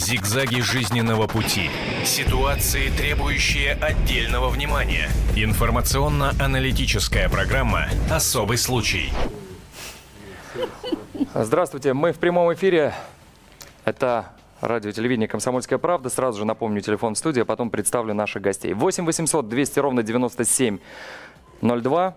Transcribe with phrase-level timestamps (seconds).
[0.00, 1.68] Зигзаги жизненного пути.
[2.06, 5.10] Ситуации, требующие отдельного внимания.
[5.36, 9.12] Информационно-аналитическая программа «Особый случай».
[11.34, 12.94] Здравствуйте, мы в прямом эфире.
[13.84, 14.32] Это
[14.62, 16.08] радио телевидение «Комсомольская правда».
[16.08, 18.72] Сразу же напомню телефон студии, а потом представлю наших гостей.
[18.72, 22.16] 8 800 200 ровно 9702.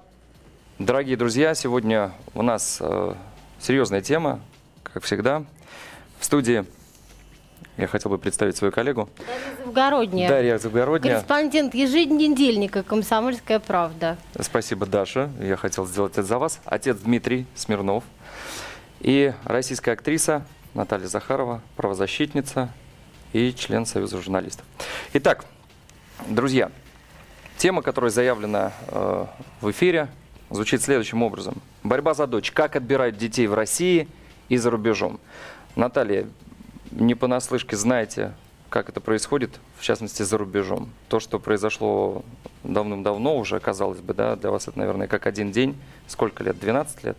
[0.80, 3.14] Дорогие друзья, сегодня у нас э,
[3.60, 4.40] серьезная тема,
[4.84, 5.44] как всегда.
[6.18, 6.64] В студии
[7.78, 9.10] я хотел бы представить свою коллегу.
[9.18, 10.30] Дарья Завгородняя.
[10.30, 11.16] Дарья Завгородняя.
[11.16, 14.18] Корреспондент еженедельника «Комсомольская правда».
[14.40, 15.30] Спасибо, Даша.
[15.40, 16.60] Я хотел сделать это за вас.
[16.66, 18.04] Отец Дмитрий Смирнов.
[19.00, 22.70] И российская актриса Наталья Захарова, правозащитница
[23.34, 24.66] и член Союза журналистов.
[25.14, 25.46] Итак,
[26.28, 26.72] друзья,
[27.58, 29.26] тема, которая заявлена э,
[29.62, 30.10] в эфире,
[30.50, 31.62] звучит следующим образом.
[31.84, 32.52] Борьба за дочь.
[32.52, 34.08] Как отбирают детей в России
[34.50, 35.20] и за рубежом.
[35.76, 36.28] Наталья,
[36.96, 38.34] не понаслышке знаете,
[38.70, 40.90] как это происходит, в частности, за рубежом.
[41.08, 42.24] То, что произошло
[42.64, 45.78] давным-давно уже, казалось бы, да, для вас это, наверное, как один день.
[46.08, 46.60] Сколько лет?
[46.60, 47.18] 12 лет?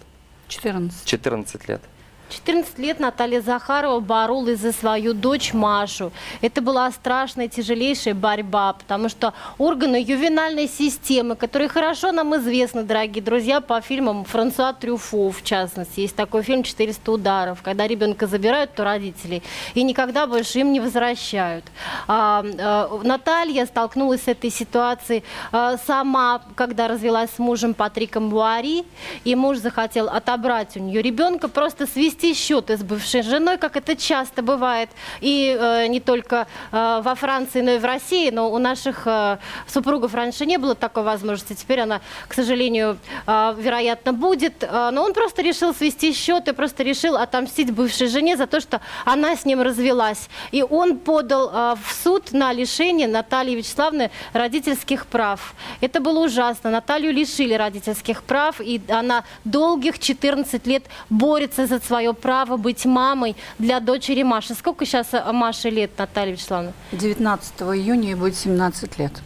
[0.48, 1.05] 14.
[1.05, 1.81] 14 лет.
[2.30, 6.12] 14 лет Наталья Захарова боролась за свою дочь Машу.
[6.41, 13.22] Это была страшная, тяжелейшая борьба, потому что органы ювенальной системы, которые хорошо нам известны, дорогие
[13.22, 16.00] друзья, по фильмам Франсуа Трюфо, в частности.
[16.00, 19.42] Есть такой фильм «400 ударов», когда ребенка забирают у родителей
[19.75, 21.64] и никогда больше им не возвращают.
[22.08, 28.84] А, а, Наталья столкнулась с этой ситуацией а, сама, когда развелась с мужем Патриком Буари,
[29.25, 33.77] и муж захотел отобрать у нее ребенка, просто свести свести счеты с бывшей женой, как
[33.77, 34.89] это часто бывает,
[35.20, 39.39] и э, не только э, во Франции, но и в России, но у наших э,
[39.67, 45.03] супругов раньше не было такой возможности, теперь она, к сожалению, э, вероятно, будет, э, но
[45.03, 49.45] он просто решил свести счеты, просто решил отомстить бывшей жене за то, что она с
[49.45, 50.29] ним развелась.
[50.53, 55.55] И он подал э, в суд на лишение Натальи Вячеславны родительских прав.
[55.81, 56.70] Это было ужасно.
[56.70, 63.37] Наталью лишили родительских прав, и она долгих 14 лет борется за свое право быть мамой
[63.59, 64.55] для дочери Маши.
[64.55, 66.73] Сколько сейчас э, Маше лет, Наталья Вячеславовна?
[66.92, 69.23] 19 июня ей будет 17 лет.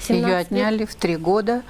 [0.00, 0.90] 17 Ее отняли лет.
[0.90, 1.62] в три года.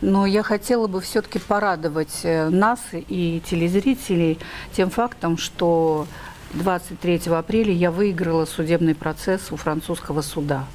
[0.00, 4.38] Но я хотела бы все-таки порадовать э, нас и телезрителей
[4.72, 6.06] тем фактом, что
[6.54, 10.66] 23 апреля я выиграла судебный процесс у французского суда.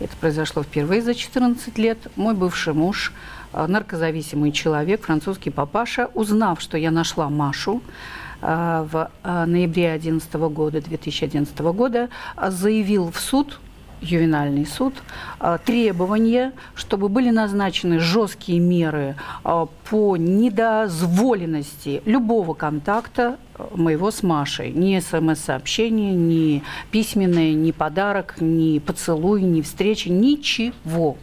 [0.00, 1.98] Это произошло впервые за 14 лет.
[2.16, 3.12] Мой бывший муж,
[3.52, 7.80] э, наркозависимый человек, французский папаша, узнав, что я нашла Машу,
[8.44, 13.58] в э, ноябре 2011 года, 2011 года, э, заявил в суд,
[14.04, 14.94] ювенальный суд,
[15.40, 24.22] э, требование, чтобы были назначены жесткие меры э, по недозволенности любого контакта э, моего с
[24.22, 24.72] Машей.
[24.72, 31.16] Ни смс-сообщение, ни письменное, ни подарок, ни поцелуй, ни встречи, ничего.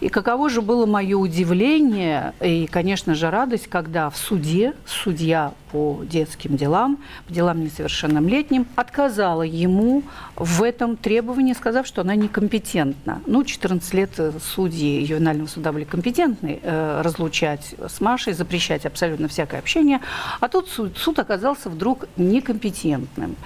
[0.00, 6.02] И каково же было мое удивление и, конечно же, радость, когда в суде судья по
[6.04, 10.02] детским делам, по делам несовершеннолетним, отказала ему
[10.36, 13.20] в этом требовании, сказав, что она некомпетентна.
[13.26, 19.28] Ну, 14 лет э, судьи ювенального суда были компетентны э, разлучать с Машей, запрещать абсолютно
[19.28, 20.00] всякое общение,
[20.40, 23.36] а тут суд, суд оказался вдруг некомпетентным.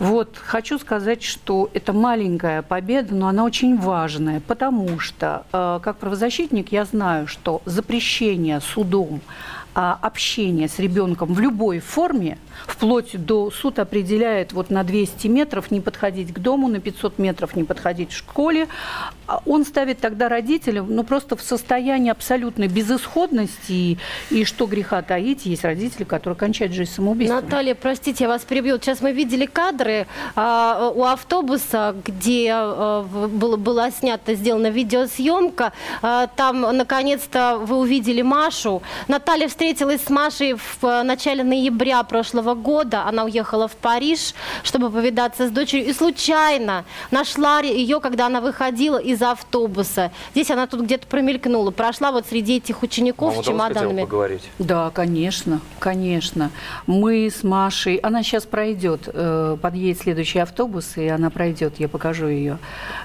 [0.00, 5.98] Вот, хочу сказать, что это маленькая победа, но она очень важная, потому что, э, как
[5.98, 9.20] правозащитник, я знаю, что запрещение судом
[9.74, 15.70] а, общения с ребенком в любой форме, вплоть до суд определяет вот на 200 метров
[15.70, 18.68] не подходить к дому, на 500 метров не подходить к школе,
[19.26, 23.98] а он ставит тогда родителям ну, просто в состояние абсолютной безысходности, и,
[24.30, 27.42] и что греха таить, есть родители, которые кончают жизнь самоубийством.
[27.42, 28.78] Наталья, простите, я вас перебью.
[28.78, 35.72] Сейчас мы видели кадры а, у автобуса, где а, было, была снята, сделана видеосъемка.
[36.02, 38.82] А, там, наконец-то, вы увидели Машу.
[39.08, 43.04] Наталья встретилась с Машей в а, начале ноября прошлого года.
[43.04, 45.88] Она уехала в Париж, чтобы повидаться с дочерью.
[45.88, 50.12] И случайно нашла ее, когда она выходила из автобуса.
[50.32, 51.70] Здесь она тут где-то промелькнула.
[51.70, 54.02] Прошла вот среди этих учеников Вам с чемоданами.
[54.02, 54.42] поговорить?
[54.58, 56.50] Да, конечно, конечно.
[56.86, 62.28] Мы с Машей, она сейчас пройдет, э, подъедет следующий автобус, и она пройдет, я покажу
[62.28, 62.58] ее.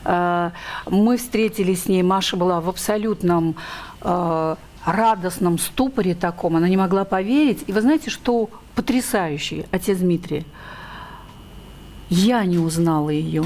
[0.04, 0.52] Э,
[0.90, 3.56] Мы встретились с ней, Маша была в абсолютном
[4.02, 4.56] э,
[4.86, 7.64] радостном ступоре таком, она не могла поверить.
[7.68, 10.46] И вы знаете, что потрясающий, отец Дмитрий?
[12.10, 13.44] Я не узнала ее,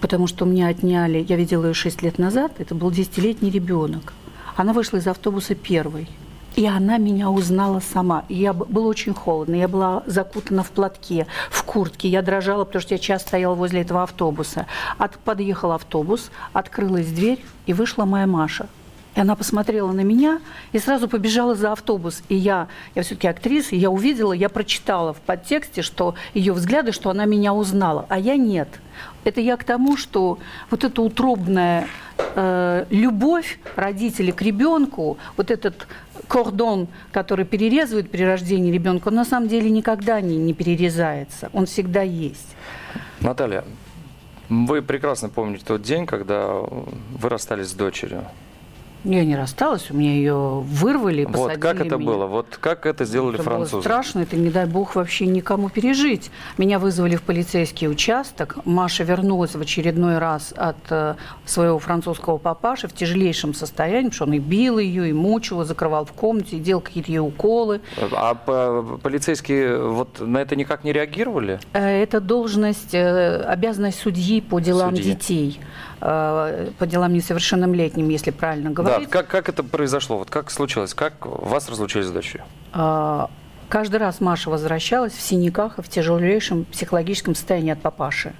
[0.00, 4.12] потому что меня отняли, я видела ее 6 лет назад, это был 10-летний ребенок.
[4.56, 6.08] Она вышла из автобуса первой.
[6.54, 8.24] И она меня узнала сама.
[8.28, 9.54] Я было очень холодно.
[9.54, 12.08] Я была закутана в платке, в куртке.
[12.08, 14.66] Я дрожала, потому что я час стояла возле этого автобуса.
[14.98, 18.68] От, подъехал автобус, открылась дверь, и вышла моя Маша.
[19.14, 20.40] И она посмотрела на меня
[20.72, 22.22] и сразу побежала за автобус.
[22.28, 26.92] И я, я все-таки актриса, и я увидела, я прочитала в подтексте, что ее взгляды,
[26.92, 28.68] что она меня узнала, а я нет.
[29.24, 30.38] Это я к тому, что
[30.70, 31.86] вот эта утробная
[32.34, 35.86] э, любовь родителей к ребенку, вот этот
[36.26, 41.66] кордон, который перерезывает при рождении ребенка, он на самом деле никогда не, не перерезается, он
[41.66, 42.56] всегда есть.
[43.20, 43.64] Наталья,
[44.48, 48.24] вы прекрасно помните тот день, когда вы расстались с дочерью.
[49.04, 52.06] Я не рассталась, у меня ее вырвали, Вот посадили как это меня.
[52.06, 52.26] было?
[52.26, 53.72] Вот как это сделали Это французы?
[53.72, 56.30] было страшно, это не дай бог вообще никому пережить.
[56.56, 58.58] Меня вызвали в полицейский участок.
[58.64, 64.24] Маша вернулась в очередной раз от э, своего французского папаши в тяжелейшем состоянии, потому что
[64.26, 67.80] он и бил ее, и мучил, и закрывал в комнате, и делал какие-то ей уколы.
[68.12, 71.58] А по- полицейские вот на это никак не реагировали?
[71.72, 75.12] Э, Это должность, э, обязанность судьи по делам Судьи.
[75.12, 75.60] детей,
[76.02, 79.08] э, по делам несовершеннолетним, если правильно Да, говорить.
[79.10, 80.18] как, как это произошло?
[80.18, 80.94] Вот как случилось?
[80.94, 82.44] Как вас разлучили с дочерью?
[83.72, 88.34] Каждый раз Маша возвращалась в синяках и в тяжелейшем психологическом состоянии от папаши.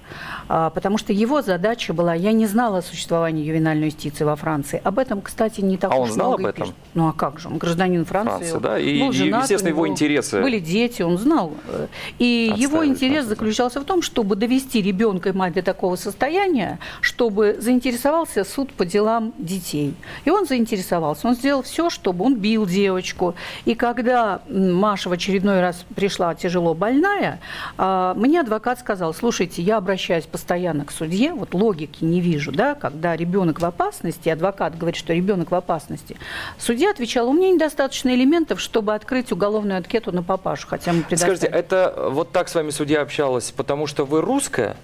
[0.46, 2.12] А, Потому что его задача была...
[2.12, 4.82] Я не знала о существовании ювенальной юстиции во Франции.
[4.84, 6.64] Об этом, кстати, не так А уж он знал много об этом?
[6.64, 6.76] пишут.
[6.92, 7.48] Ну а как же?
[7.48, 8.50] Он гражданин Франции.
[8.50, 11.54] Франции, да, и- был женат, естественно, его интересы Были дети, он знал.
[12.18, 16.78] И Отстаивать его интерес заключался в том, чтобы довести ребенка и мать до такого состояния,
[17.00, 19.94] чтобы заинтересовался суд по делам детей.
[20.26, 21.26] И он заинтересовался.
[21.26, 23.34] Он сделал все, чтобы он бил девочку.
[23.64, 27.38] И когда Маша очередной раз пришла тяжело больная,
[27.78, 32.74] а, мне адвокат сказал, слушайте, я обращаюсь постоянно к судье, вот логики не вижу, да,
[32.74, 36.16] когда ребенок в опасности, адвокат говорит, что ребенок в опасности.
[36.58, 41.36] Судья отвечал, у меня недостаточно элементов, чтобы открыть уголовную анкету на папашу, хотя мы предоставили.
[41.36, 44.76] Скажите, это вот так с вами судья общалась, потому что вы русская?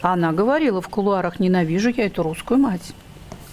[0.00, 2.92] Она говорила в кулуарах, ненавижу я эту русскую мать.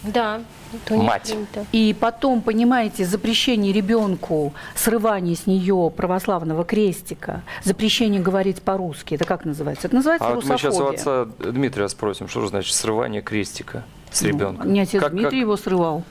[0.03, 0.41] Да,
[0.89, 1.23] Мать.
[1.23, 1.65] принято.
[1.71, 9.45] И потом, понимаете, запрещение ребенку, срывание с нее православного крестика, запрещение говорить по-русски, это как
[9.45, 9.87] называется?
[9.87, 11.21] Это называется А вот мы сейчас у русофобия.
[11.23, 14.71] отца Дмитрия спросим, что же значит срывание крестика с Ну, ребенком?
[14.73, 16.03] Не отец Как- Дмитрий как- его срывал.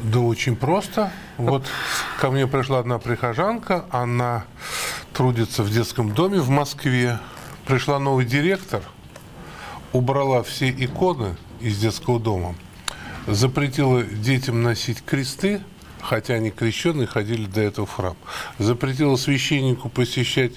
[0.00, 1.12] Да очень просто.
[1.38, 1.64] Вот
[2.20, 4.44] ко мне пришла одна прихожанка, она
[5.12, 7.18] трудится в детском доме в Москве.
[7.66, 8.82] Пришла новый директор,
[9.92, 12.54] убрала все иконы из детского дома,
[13.26, 15.60] запретила детям носить кресты,
[16.00, 18.16] хотя они крещенные ходили до этого в храм.
[18.58, 20.52] Запретила священнику посещать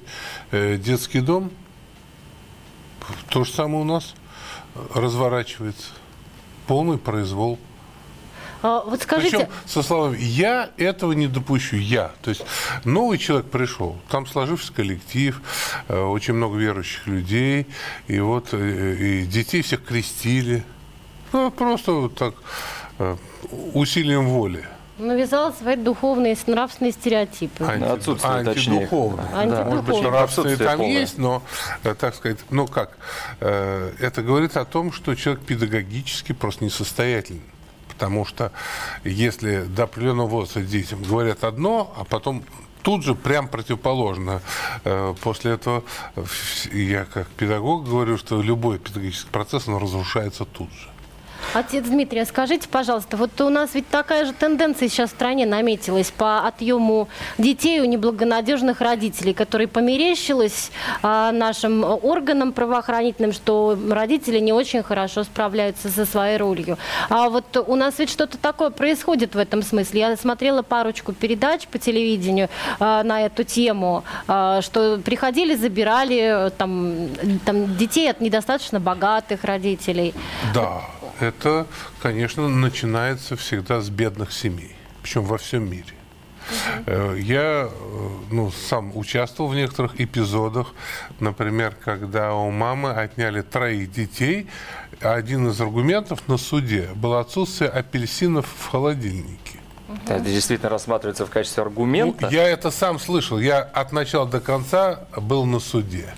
[0.52, 1.52] э, детский дом.
[3.30, 4.14] То же самое у нас
[4.94, 5.92] разворачивается.
[6.68, 7.58] Полный произвол.
[8.62, 12.12] А, вот скажите, Причем со словами «я этого не допущу, я».
[12.24, 12.44] То есть
[12.84, 15.42] новый человек пришел, там сложившийся коллектив,
[15.88, 17.68] э, очень много верующих людей,
[18.08, 20.66] и вот э, и детей всех крестили.
[21.34, 22.34] Ну, просто вот так
[23.00, 23.16] э,
[23.74, 24.66] усилием воли.
[24.98, 27.64] навязала свои духовные и нравственные стереотипы.
[27.64, 28.78] Анти- отсутствие, точнее.
[28.80, 29.26] антидуховное.
[29.34, 29.64] Антидуховное.
[29.66, 31.00] Может быть, Отсутствие нравственное там полное.
[31.00, 31.44] есть, но,
[31.84, 32.98] э, так сказать, ну как,
[33.42, 37.42] э, это говорит о том, что человек педагогически просто несостоятельный.
[37.90, 38.52] Потому что
[39.04, 42.44] если до определенного возраста детям говорят одно, а потом
[42.84, 44.42] тут же прям противоположно.
[45.22, 45.84] После этого
[46.72, 50.88] я как педагог говорю, что любой педагогический процесс, он разрушается тут же.
[51.54, 55.46] Отец Дмитрий, а скажите, пожалуйста, вот у нас ведь такая же тенденция сейчас в стране
[55.46, 64.40] наметилась по отъему детей у неблагонадежных родителей, которые померещилось а, нашим органам правоохранительным, что родители
[64.40, 66.78] не очень хорошо справляются со своей ролью.
[67.10, 70.00] А вот у нас ведь что-то такое происходит в этом смысле.
[70.00, 76.50] Я смотрела парочку передач по телевидению а, на эту тему, а, что приходили, забирали э,
[76.52, 77.10] там,
[77.46, 80.14] там детей от недостаточно богатых родителей.
[80.54, 80.82] Да,
[81.20, 81.68] это,
[82.02, 85.94] конечно, начинается всегда с бедных семей, причем во всем мире.
[86.86, 90.74] Э, Я э, ну, сам участвовал в некоторых эпизодах,
[91.20, 94.48] например, когда у мамы отняли троих детей,
[95.02, 99.57] а один из аргументов на суде было отсутствие апельсинов в холодильнике.
[100.06, 102.28] Это действительно рассматривается в качестве Ну, аргумента.
[102.30, 103.40] я это сам слышал.
[103.40, 106.14] Я от начала до конца был на суде.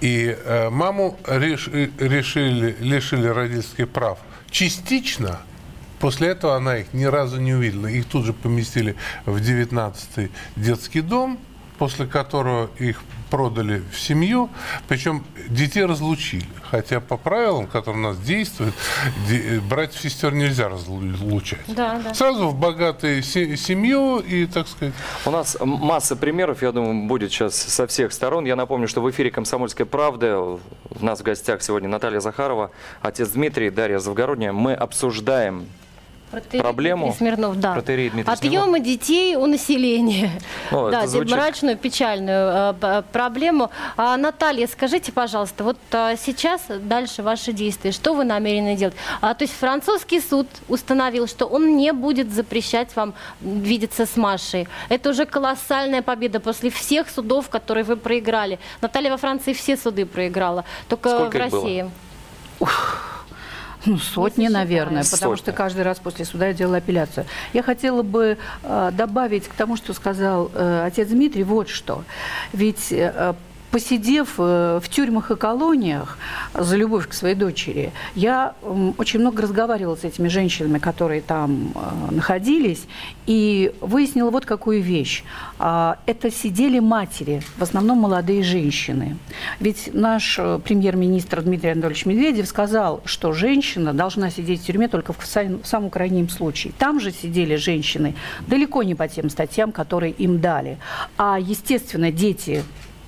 [0.00, 1.68] И э, маму реш-
[2.00, 4.18] решили, лишили родительских прав
[4.50, 5.40] частично.
[6.00, 7.86] После этого она их ни разу не увидела.
[7.86, 11.38] Их тут же поместили в 19-й детский дом.
[11.78, 14.48] после которого их продали в семью,
[14.88, 16.44] причем детей разлучили.
[16.70, 18.74] Хотя по правилам, которые у нас действуют,
[19.28, 21.60] де- братьев и сестер нельзя разлучать.
[21.68, 22.12] Да, да.
[22.14, 27.30] Сразу в богатую се- семью и, так сказать, У нас масса примеров, я думаю, будет
[27.30, 28.44] сейчас со всех сторон.
[28.46, 30.60] Я напомню, что в эфире «Комсомольской правды» у
[31.00, 34.52] нас в гостях сегодня Наталья Захарова, отец Дмитрий, Дарья Завгородняя.
[34.52, 35.66] Мы обсуждаем
[36.30, 37.14] Протеерей проблему.
[37.16, 37.74] Смирнов, да.
[37.74, 40.30] Протеерей Дмитрий Отъемы детей у населения.
[40.72, 43.70] Ну, это да, звучит- мрачную, печальную э, п- проблему.
[43.96, 48.96] А, Наталья, скажите, пожалуйста, вот а, сейчас дальше ваши действия, что вы намерены делать?
[49.20, 54.66] А, то есть французский суд установил, что он не будет запрещать вам видеться с Машей.
[54.88, 58.58] Это уже колоссальная победа после всех судов, которые вы проиграли.
[58.80, 61.90] Наталья во Франции все суды проиграла, только Сколько в их было?
[63.86, 65.42] Ну, сотни, Если наверное, потому Сотни.
[65.42, 67.26] что каждый раз после суда я делала апелляцию.
[67.52, 72.04] Я хотела бы э, добавить к тому, что сказал э, отец Дмитрий, вот что.
[72.52, 73.34] Ведь э,
[73.70, 76.18] посидев э, в тюрьмах и колониях
[76.54, 78.54] за любовь к своей дочери, я
[78.98, 82.84] очень много разговаривала с этими женщинами, которые там э, находились,
[83.26, 85.24] и выяснила вот какую вещь.
[85.58, 89.16] А, Это сидели матери, в основном молодые женщины.
[89.60, 95.12] Ведь наш э, премьер-министр Дмитрий Анатольевич Медведев сказал, что женщина должна сидеть в тюрьме только
[95.12, 96.72] в самом крайнем случае.
[96.78, 98.14] Там же сидели женщины
[98.46, 100.78] далеко не по тем статьям, которые им дали.
[101.16, 102.62] А, естественно, дети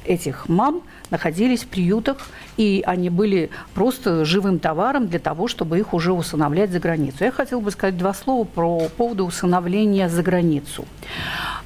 [0.08, 2.18] этих мам находились в приютах,
[2.56, 7.24] и они были просто живым товаром для того, чтобы их уже усыновлять за границу.
[7.24, 10.84] Я хотела бы сказать два слова про поводу усыновления за границу.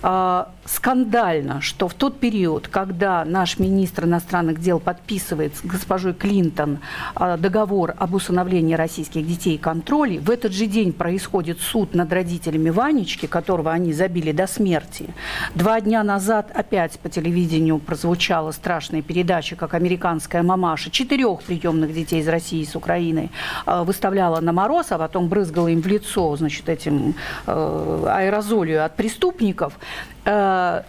[0.02, 6.78] А, скандально, что в тот период, когда наш министр иностранных дел подписывает с госпожой Клинтон
[7.14, 12.12] а, договор об усыновлении российских детей и контроле, в этот же день происходит суд над
[12.12, 15.14] родителями Ванечки, которого они забили до смерти.
[15.54, 22.20] Два дня назад опять по телевидению прозвучала страшная передача, как американская мамаша четырех приемных детей
[22.20, 23.30] из России и с Украины
[23.66, 27.14] а, выставляла на мороз, а потом брызгала им в лицо, значит, этим
[27.46, 29.78] э, аэрозолью от преступников.
[30.24, 30.82] Э,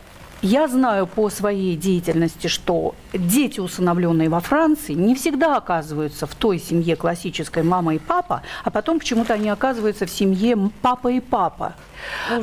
[0.43, 6.59] я знаю по своей деятельности, что дети, усыновленные во Франции, не всегда оказываются в той
[6.59, 11.75] семье классической мама и папа, а потом почему-то они оказываются в семье папа и папа.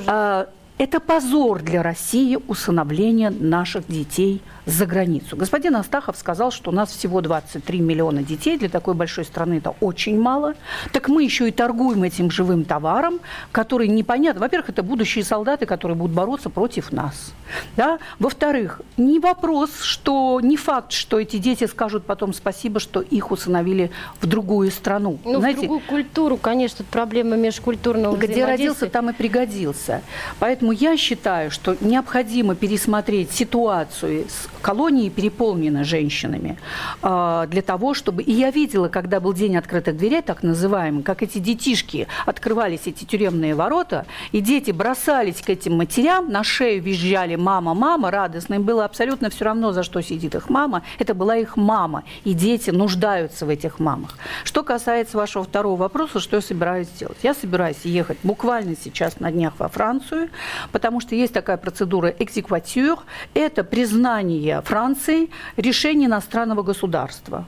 [0.06, 0.48] А,
[0.78, 5.36] Это позор для России усыновление наших детей за границу.
[5.36, 8.58] Господин Астахов сказал, что у нас всего 23 миллиона детей.
[8.58, 10.54] Для такой большой страны это очень мало.
[10.92, 13.20] Так мы еще и торгуем этим живым товаром,
[13.52, 14.40] который непонятно.
[14.40, 17.32] Во-первых, это будущие солдаты, которые будут бороться против нас.
[17.76, 17.98] Да?
[18.18, 23.90] Во-вторых, не вопрос, что не факт, что эти дети скажут потом спасибо, что их усыновили
[24.20, 25.18] в другую страну.
[25.24, 30.02] Ну, Знаете, в другую культуру, конечно, проблема межкультурного где родился, там и пригодился.
[30.38, 34.26] Поэтому я считаю, что необходимо пересмотреть ситуацию.
[34.28, 36.58] С- Колонии переполнены женщинами
[37.02, 38.22] а, для того, чтобы...
[38.22, 43.04] И я видела, когда был день открытых дверей, так называемый, как эти детишки открывались, эти
[43.04, 48.54] тюремные ворота, и дети бросались к этим матерям, на шею визжали «мама, мама», радостно.
[48.54, 50.82] Им было абсолютно все равно, за что сидит их мама.
[50.98, 54.18] Это была их мама, и дети нуждаются в этих мамах.
[54.44, 57.18] Что касается вашего второго вопроса, что я собираюсь делать?
[57.22, 60.28] Я собираюсь ехать буквально сейчас на днях во Францию,
[60.72, 62.98] потому что есть такая процедура экзекватюр.
[63.34, 67.44] Это признание Франции решения иностранного государства.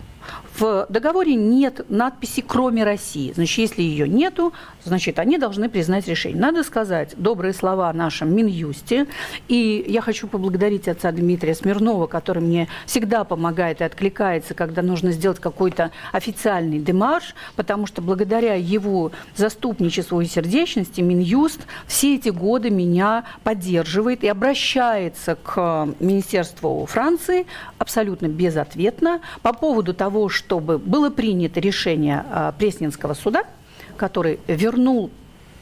[0.59, 3.33] В договоре нет надписи «кроме России».
[3.35, 4.53] Значит, если ее нету,
[4.85, 6.41] значит, они должны признать решение.
[6.41, 9.07] Надо сказать добрые слова о нашем Минюсте.
[9.49, 15.13] И я хочу поблагодарить отца Дмитрия Смирнова, который мне всегда помогает и откликается, когда нужно
[15.13, 22.71] сделать какой-то официальный демарш, потому что благодаря его заступничеству и сердечности Минюст все эти годы
[22.71, 27.47] меня поддерживает и обращается к Министерству Франции
[27.79, 33.45] абсолютно безответно по поводу того, чтобы было принято решение а, Пресненского суда,
[33.97, 35.11] который вернул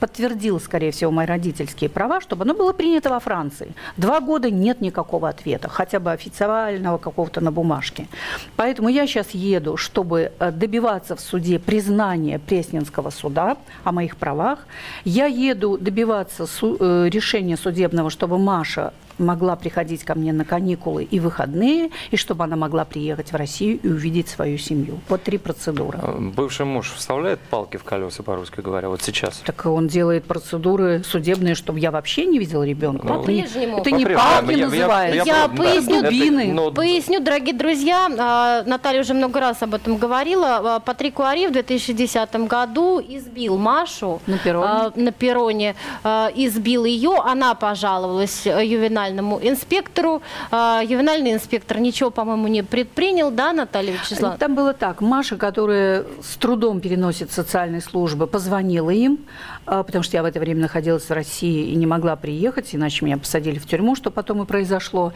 [0.01, 3.75] подтвердил, скорее всего, мои родительские права, чтобы оно было принято во Франции.
[3.99, 8.09] Два года нет никакого ответа, хотя бы официального какого-то на бумажке.
[8.57, 14.61] Поэтому я сейчас еду, чтобы э, добиваться в суде признания Пресненского суда о моих правах.
[15.05, 21.05] Я еду добиваться су- э, решения судебного, чтобы Маша могла приходить ко мне на каникулы
[21.05, 25.01] и выходные, и чтобы она могла приехать в Россию и увидеть свою семью.
[25.09, 25.99] Вот три процедуры.
[26.03, 29.43] Э, Бывший муж вставляет палки в колеса, по-русски говоря, вот сейчас.
[29.45, 33.07] Так он делает процедуры судебные, чтобы я вообще не видела ребенка.
[33.07, 33.79] Ну, По-прежнему.
[33.79, 35.17] это не палки Я- я- называется.
[35.17, 35.97] я- да, поясню.
[36.01, 36.53] это- Дубины.
[36.53, 40.77] ну, Поясню, дорогие друзья, а, Наталья уже много раз об этом говорила.
[40.77, 44.67] А, Патрик Уари в 2010 году избил Машу На перроне.
[44.69, 45.75] а, на перроне,
[46.05, 50.23] а, избил ее, она пожаловалась э, ювенальной ювенальному инспектору.
[50.51, 54.39] А, ювенальный инспектор ничего, по-моему, не предпринял, да, Наталья Вячеславовна?
[54.39, 55.01] Там было так.
[55.01, 59.19] Маша, которая с трудом переносит социальные службы, позвонила им,
[59.67, 63.19] потому что я в это время находилась в России и не могла приехать, иначе меня
[63.19, 65.13] посадили в тюрьму, что потом и произошло.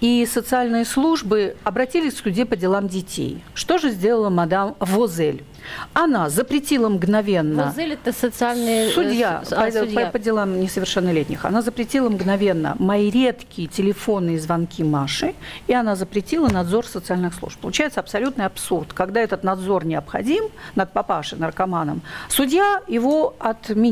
[0.00, 3.42] И социальные службы обратились к суде по делам детей.
[3.54, 5.44] Что же сделала мадам Возель?
[5.92, 7.64] Она запретила мгновенно...
[7.64, 8.88] Возель это социальные...
[8.88, 10.06] э, Судья, а, по, судья.
[10.06, 11.44] по- по делам несовершеннолетних.
[11.44, 15.34] Она запретила мгновенно мои редкие телефонные звонки Маши,
[15.66, 17.58] и она запретила надзор социальных служб.
[17.60, 18.92] Получается абсолютный абсурд.
[18.94, 23.34] Когда этот надзор необходим над папашей, наркоманом, судья его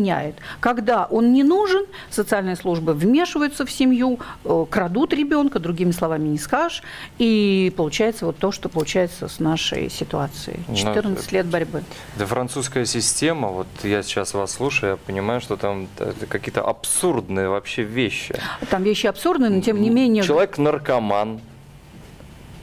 [0.07, 0.37] отменяет.
[0.61, 6.39] Когда он не нужен, социальные службы вмешиваются в семью, э, крадут ребенка, другими словами не
[6.39, 6.83] скажешь,
[7.19, 10.61] и получается вот то, что получается с нашей ситуацией.
[10.69, 11.83] Ну, 14 лет борьбы.
[12.17, 17.49] Да французская система, вот я сейчас вас слушаю, я понимаю, что там э, какие-то абсурдные
[17.49, 18.35] вообще вещи.
[18.71, 20.23] Там вещи абсурдные, но тем не менее...
[20.23, 21.41] Человек наркоман,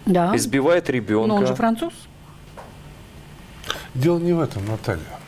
[0.05, 0.35] да.
[0.35, 1.27] избивает ребенка.
[1.27, 1.93] Но он же француз.
[3.93, 5.22] Дело не в этом, Наталья.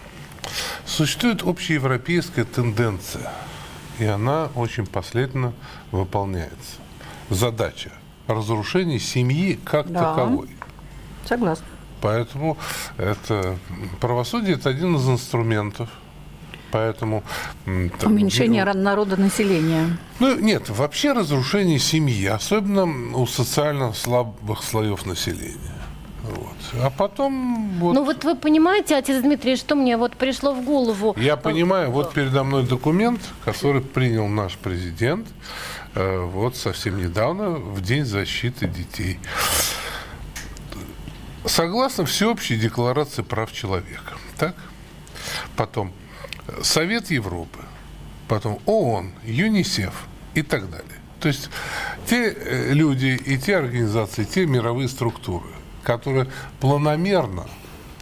[0.86, 3.32] Существует общеевропейская тенденция,
[4.00, 5.54] и она очень последовательно
[5.92, 6.78] выполняется.
[7.30, 7.92] Задача
[8.28, 10.12] разрушения семьи как Да.
[10.14, 10.50] таковой.
[11.26, 11.66] Согласна.
[12.02, 12.58] Поэтому
[12.98, 13.58] это
[14.00, 15.90] правосудие это один из инструментов.
[16.72, 17.24] Поэтому
[17.64, 19.98] там, Уменьшение ну, народа населения.
[20.20, 25.75] Ну, нет, вообще разрушение семьи, особенно у социально слабых слоев населения.
[26.30, 26.82] Вот.
[26.82, 31.16] А потом вот, Ну вот вы понимаете, отец Дмитрий, что мне вот пришло в голову?
[31.18, 35.28] я понимаю, вот передо мной документ, который принял наш президент
[35.94, 39.20] э, вот совсем недавно, в День защиты детей.
[41.46, 44.14] Согласно Всеобщей декларации прав человека.
[44.38, 44.56] Так?
[45.56, 45.92] Потом
[46.62, 47.60] Совет Европы,
[48.28, 49.94] потом ООН, ЮНИСЕФ
[50.34, 51.00] и так далее.
[51.20, 51.50] То есть
[52.08, 55.50] те э, люди и те организации, те мировые структуры,
[55.86, 56.28] которые
[56.60, 57.46] планомерно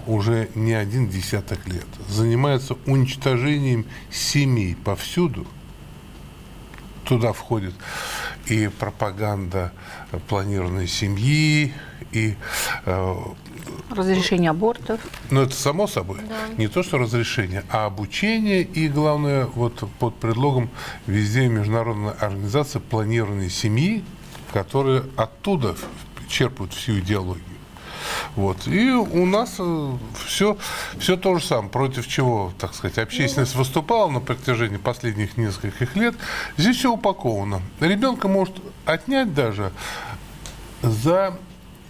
[0.08, 5.46] уже не один десяток лет занимаются уничтожением семей повсюду,
[7.06, 7.74] туда входит
[8.48, 9.72] и пропаганда
[10.28, 11.74] планированной семьи,
[12.12, 12.36] и
[12.86, 13.16] э,
[13.90, 15.00] Разрешение абортов.
[15.30, 16.20] ну, это само собой.
[16.58, 20.70] Не то, что разрешение, а обучение и, главное, вот под предлогом
[21.08, 24.04] везде международная организация планированной семьи,
[24.52, 25.76] которые оттуда
[26.28, 27.53] черпают всю идеологию.
[28.36, 28.68] Вот.
[28.68, 29.60] И у нас
[30.26, 30.58] все,
[30.98, 31.70] все то же самое.
[31.70, 36.16] Против чего, так сказать, общественность выступала на протяжении последних нескольких лет.
[36.58, 37.62] Здесь все упаковано.
[37.80, 39.72] Ребенка может отнять даже
[40.82, 41.38] за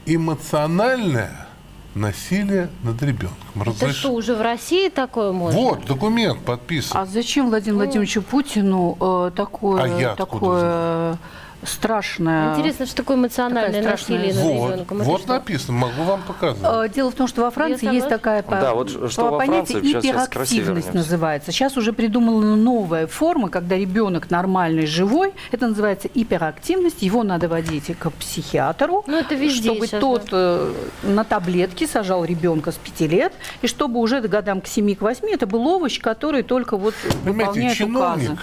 [0.06, 1.48] эмоциональное
[1.96, 3.38] насилие над ребенком.
[3.62, 5.60] Это Разреш- что, уже в России такое можно?
[5.60, 6.98] Вот, документ подписан.
[6.98, 11.18] А зачем Владимиру Владимировичу Путину э, такое, А я такое
[11.66, 12.54] страшное...
[12.56, 15.02] Интересно, что такое эмоциональное Такая насилие над вот, ребенком?
[15.02, 15.34] Это вот что?
[15.34, 16.64] написано, могу вам показать.
[16.64, 19.38] Э, Дело в том, что во Франции есть такая по- Да, вот что по- во
[19.40, 21.52] понятие гиперактивность называется.
[21.52, 25.34] Сейчас уже придумана новая форма, когда ребенок нормальный, живой.
[25.52, 27.02] Это называется гиперактивность.
[27.02, 30.74] Его надо водить к психиатру, Ну, это везде чтобы сейчас, тот э,
[31.04, 35.02] на таблетки сажал ребенка с 5 лет, и чтобы уже к годам к 7 к
[35.02, 38.42] 8 это был овощ, который только вот Понимаете, выполняет чиновник, указы.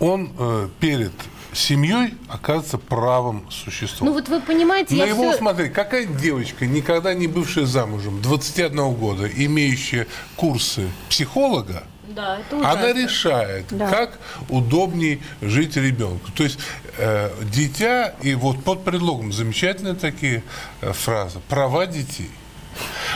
[0.00, 1.12] он э, перед
[1.56, 4.08] семьей оказывается правым существом.
[4.08, 8.20] Ну вот вы понимаете, На я его, всё- смотри, какая девочка, никогда не бывшая замужем,
[8.22, 13.88] 21 года, имеющая курсы психолога, Да, это она решает, Да.
[13.90, 16.30] как удобней жить ребенку.
[16.32, 16.58] То есть
[16.98, 20.42] э, дитя, и вот под предлогом замечательные такие
[20.80, 22.30] э, фразы, права детей.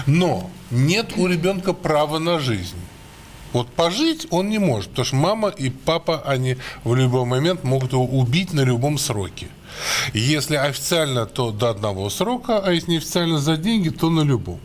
[0.06, 2.76] Но нет у ребенка права на жизнь.
[3.52, 7.92] Вот пожить он не может, потому что мама и папа, они в любой момент могут
[7.92, 9.48] его убить на любом сроке.
[10.12, 14.60] Если официально, то до одного срока, а если неофициально за деньги, то на любом.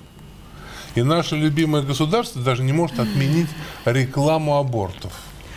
[0.96, 3.50] И наше любимое государство даже не может отменить
[3.86, 5.14] рекламу абортов.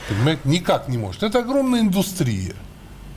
[0.09, 1.23] Понимаете, никак не может.
[1.23, 2.55] Это огромная индустрия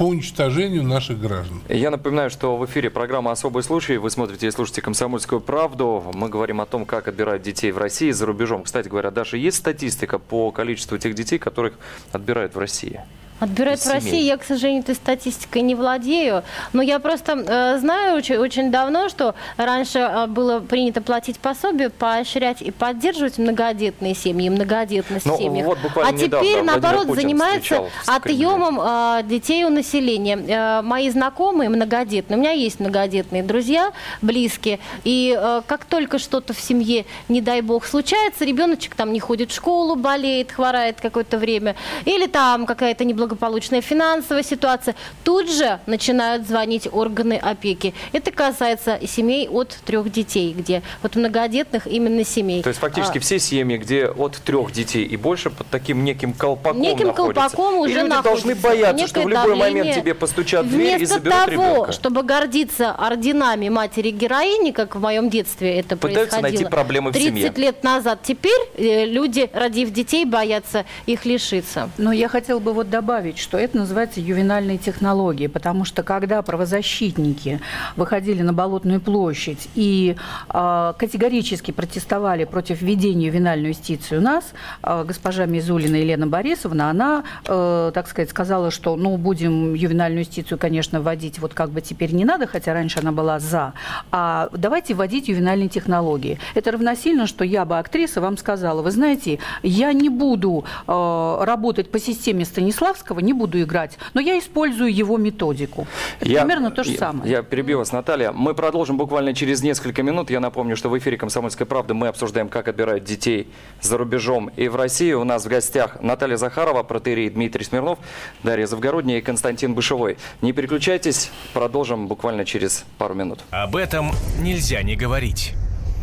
[0.01, 1.61] по уничтожению наших граждан.
[1.69, 3.97] Я напоминаю, что в эфире программа «Особый случай».
[3.97, 6.03] Вы смотрите и слушаете «Комсомольскую правду».
[6.15, 8.63] Мы говорим о том, как отбирать детей в России и за рубежом.
[8.63, 11.75] Кстати говоря, даже есть статистика по количеству тех детей, которых
[12.11, 12.99] отбирают в России?
[13.41, 18.15] Отбирают в России, я, к сожалению, этой статистикой не владею, но я просто э, знаю
[18.15, 24.47] очень, очень давно, что раньше э, было принято платить пособие, поощрять и поддерживать многодетные семьи,
[24.47, 25.65] многодетность Ну, в семьях.
[25.65, 30.37] вот а теперь, наоборот, Путин занимается отъемом э, детей у населения.
[30.37, 36.53] Э, мои знакомые многодетные, у меня есть многодетные друзья, близкие, и э, как только что-то
[36.53, 41.39] в семье, не дай бог, случается, ребеночек там не ходит в школу, болеет, хворает какое-то
[41.39, 41.75] время,
[42.05, 47.93] или там какая-то неблагополучная неблагополучная финансовая ситуация, тут же начинают звонить органы опеки.
[48.11, 52.61] Это касается семей от трех детей, где вот многодетных именно семей.
[52.61, 56.33] То есть фактически А, все семьи, где от трех детей и больше, под таким неким
[56.33, 57.55] колпаком Неким находятся.
[57.55, 58.45] колпаком уже и люди находится.
[58.45, 61.91] должны бояться, что в любой момент тебе постучат в дверь и заберут того, ребенка.
[61.91, 66.41] чтобы гордиться орденами матери-героини, как в моем детстве это Пытаются происходило.
[66.61, 67.53] найти проблемы в 30 семье.
[67.55, 68.19] лет назад.
[68.23, 71.89] Теперь э, люди, родив детей, боятся их лишиться.
[71.97, 77.59] Но я хотела бы вот добавить, что это называется ювенальные технологии, потому что когда правозащитники
[77.95, 80.15] выходили на Болотную площадь и
[80.49, 84.53] э, категорически протестовали против введения ювенальной юстиции у нас,
[84.83, 90.57] э, госпожа Мизулина Елена Борисовна, она, э, так сказать, сказала, что, ну, будем ювенальную юстицию,
[90.57, 93.73] конечно, вводить вот как бы теперь не надо, хотя раньше она была за,
[94.11, 96.39] а давайте вводить ювенальные технологии.
[96.55, 101.91] Это равносильно, что я бы, актриса, вам сказала, вы знаете, я не буду э, работать
[101.91, 105.87] по системе Станиславского, не буду играть, но я использую его методику.
[106.19, 107.31] Это Я- примерно то же я- самое.
[107.31, 108.31] Я перебью вас, Наталья.
[108.31, 110.29] Мы продолжим буквально через несколько минут.
[110.29, 113.47] Я напомню, что в эфире «Комсомольской правды» мы обсуждаем, как отбирают детей
[113.81, 115.13] за рубежом и в России.
[115.13, 117.99] У нас в гостях Наталья Захарова, протерей Дмитрий Смирнов,
[118.43, 120.17] Дарья Завгородняя и Константин Бышевой.
[120.41, 123.39] Не переключайтесь, продолжим буквально через пару минут.
[123.51, 125.53] Об этом нельзя не говорить.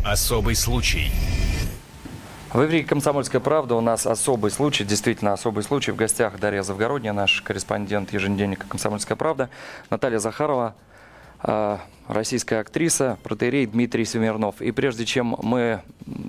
[0.05, 1.11] Особый случай.
[2.51, 5.91] В эфире «Комсомольская правда» у нас особый случай, действительно особый случай.
[5.91, 9.51] В гостях Дарья Завгородняя, наш корреспондент еженедельника «Комсомольская правда»,
[9.91, 10.73] Наталья Захарова,
[11.43, 14.63] э, российская актриса, протерей Дмитрий Смирнов.
[14.63, 15.83] И прежде чем мы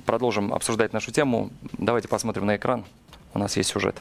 [0.05, 2.85] продолжим обсуждать нашу тему, давайте посмотрим на экран.
[3.33, 3.97] У нас есть сюжет.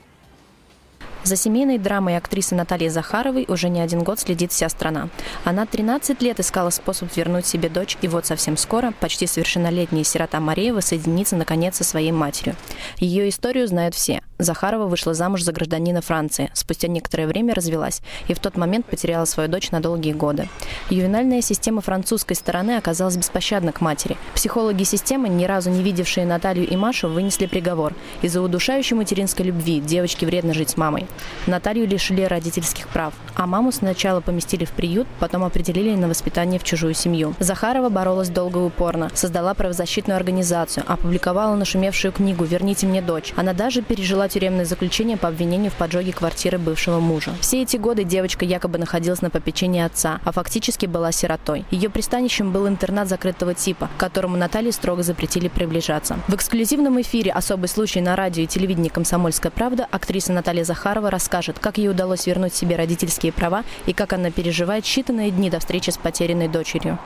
[1.24, 5.10] За семейной драмой актрисы Натальи Захаровой уже не один год следит вся страна.
[5.44, 10.40] Она 13 лет искала способ вернуть себе дочь, и вот совсем скоро почти совершеннолетняя сирота
[10.40, 12.56] Мареева соединится наконец со своей матерью.
[12.98, 14.22] Ее историю знают все.
[14.40, 19.26] Захарова вышла замуж за гражданина Франции, спустя некоторое время развелась и в тот момент потеряла
[19.26, 20.48] свою дочь на долгие годы.
[20.90, 24.16] Ювенальная система французской стороны оказалась беспощадна к матери.
[24.34, 27.94] Психологи системы, ни разу не видевшие Наталью и Машу, вынесли приговор.
[28.22, 31.06] Из-за удушающей материнской любви девочке вредно жить с мамой.
[31.46, 36.64] Наталью лишили родительских прав, а маму сначала поместили в приют, потом определили на воспитание в
[36.64, 37.36] чужую семью.
[37.40, 43.34] Захарова боролась долго и упорно, создала правозащитную организацию, опубликовала нашумевшую книгу «Верните мне дочь».
[43.36, 47.32] Она даже пережила тюремное заключение по обвинению в поджоге квартиры бывшего мужа.
[47.42, 51.66] Все эти годы девочка якобы находилась на попечении отца, а фактически была сиротой.
[51.72, 56.20] Ее пристанищем был интернат закрытого типа, к которому Наталье строго запретили приближаться.
[56.28, 61.60] В эксклюзивном эфире «Особый случай» на радио и телевидении «Комсомольская правда» актриса Наталья Захарова расскажет,
[61.60, 65.90] как ей удалось вернуть себе родительские права и как она переживает считанные дни до встречи
[65.90, 66.98] с потерянной дочерью.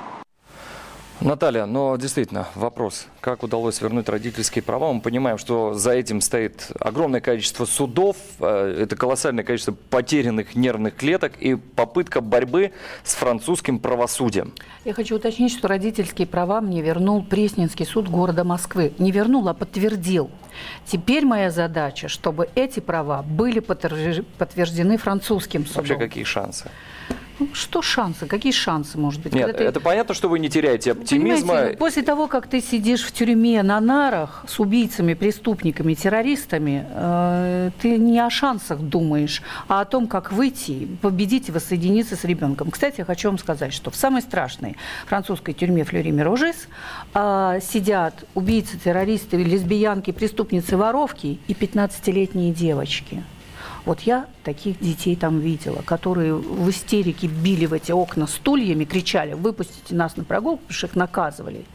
[1.23, 4.91] Наталья, но действительно, вопрос, как удалось вернуть родительские права?
[4.91, 10.97] Мы понимаем, что за этим стоит огромное количество судов, э, это колоссальное количество потерянных нервных
[10.97, 12.73] клеток и попытка борьбы
[13.05, 14.53] с французским правосудием.
[14.83, 18.93] Я хочу уточнить, что родительские права мне вернул Пресненский суд города Москвы.
[18.97, 20.29] Не вернул, а подтвердил.
[20.86, 25.77] Теперь моя задача, чтобы эти права были подтверждены- подтверждены французским судом.
[25.77, 26.69] Вообще, какие шансы?
[27.49, 28.25] Ну, Что шансы?
[28.25, 29.34] Какие шансы, может быть?
[29.34, 31.47] Нет, ты- это понятно, что вы не теряете оптимизма.
[31.47, 37.71] Понимаете, после того, как ты сидишь в тюрьме на нарах с убийцами, преступниками, террористами, э,
[37.82, 42.71] ты не о шансах думаешь, а о том, как выйти, победить и воссоединиться с ребенком.
[42.71, 44.77] Кстати, я хочу вам сказать, что в самой страшной
[45.08, 46.67] французской тюрьме Флюри Мирожис
[47.13, 53.23] э, сидят убийцы, террористы, лесбиянки, преступницы, воровки и 15-летние девочки.
[53.85, 59.33] Вот я таких детей там видела, которые в истерике били в эти окна стульями, кричали,
[59.33, 61.65] выпустите нас на прогулку, потому что их наказывали.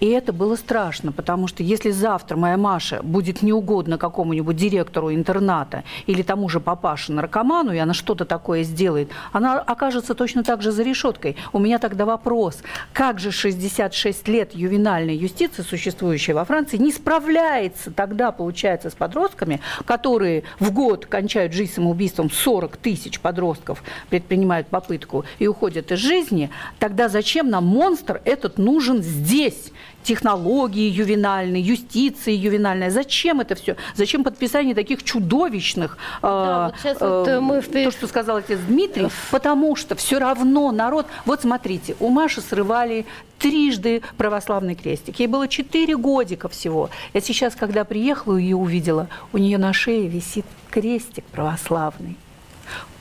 [0.00, 5.84] И это было страшно, потому что если завтра моя Маша будет неугодна какому-нибудь директору интерната
[6.06, 10.70] или тому же папаше наркоману, и она что-то такое сделает, она окажется точно так же
[10.70, 11.36] за решеткой.
[11.52, 12.58] У меня тогда вопрос,
[12.92, 19.60] как же 66 лет ювенальной юстиции, существующей во Франции, не справляется тогда, получается, с подростками,
[19.84, 26.50] которые в год кончают жизнь самоубийством, 40 тысяч подростков предпринимают попытку и уходят из жизни,
[26.78, 29.70] тогда зачем нам монстр этот нужен здесь?
[30.04, 32.88] Технологии ювенальные, юстиции ювенальная.
[32.88, 33.76] Зачем это все?
[33.94, 35.98] Зачем подписание таких чудовищных?
[36.22, 40.18] Да, э, вот вот, э, мы в- то, что сказал отец Дмитрий, потому что все
[40.18, 41.06] равно народ...
[41.26, 43.04] Вот смотрите, у Маши срывали
[43.38, 45.18] трижды православный крестик.
[45.18, 46.90] Ей было четыре годика всего.
[47.12, 50.46] Я сейчас, когда приехала и увидела, у нее на шее висит
[50.80, 52.16] крестик православный.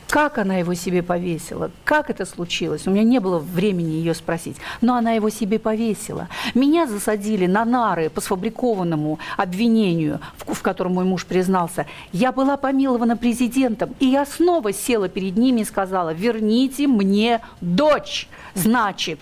[0.10, 2.88] как она его себе повесила, как это случилось.
[2.88, 6.30] У меня не было времени ее спросить, но она его себе повесила.
[6.56, 11.86] Меня засадили на нары по сфабрикованному обвинению, в, в котором мой муж признался.
[12.14, 18.30] Я была помилована президентом, и я снова села перед ними и сказала, верните мне дочь.
[18.56, 19.20] Значит,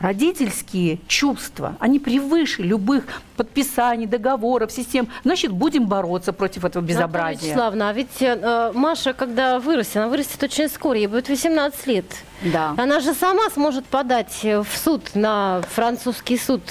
[0.00, 3.04] родительские чувства, они превыше любых
[3.36, 5.08] подписаний, договоров, систем.
[5.24, 7.20] Значит, будем бороться против этого безобразия.
[7.20, 11.86] Наталья Вячеславовна, а ведь э, Маша, когда вырастет, она вырастет очень скоро, ей будет 18
[11.86, 12.04] лет.
[12.42, 12.74] Да.
[12.78, 16.62] Она же сама сможет подать в суд на французский суд.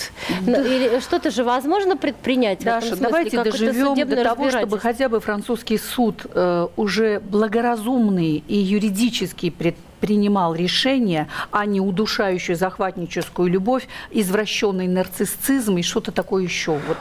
[0.42, 0.62] Да.
[0.62, 2.64] Или что-то же возможно предпринять?
[2.64, 7.20] Даша, в этом смысле, давайте доживем до того, чтобы хотя бы французский суд э, уже
[7.20, 16.12] благоразумный и юридически предпринял принимал решение, а не удушающую захватническую любовь, извращенный нарциссизм и что-то
[16.12, 16.80] такое еще.
[16.88, 16.98] Вот.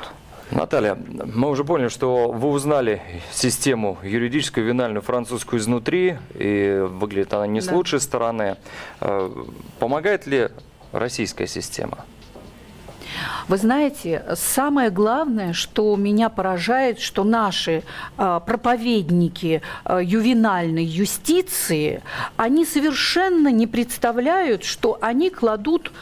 [0.50, 0.96] Наталья,
[1.34, 7.60] мы уже поняли, что вы узнали систему юридическую, винальную, французскую изнутри, и выглядит она не
[7.60, 7.74] с да.
[7.74, 8.56] лучшей стороны.
[9.00, 9.30] Э,
[9.78, 10.48] помогает ли
[10.92, 12.04] российская система?
[13.48, 17.82] Вы знаете, самое главное, что меня поражает, что наши
[18.16, 22.02] э, проповедники э, ювенальной юстиции,
[22.36, 25.92] они совершенно не представляют, что они кладут